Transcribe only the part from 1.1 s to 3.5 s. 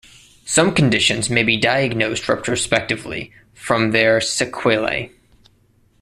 may be diagnosed retrospectively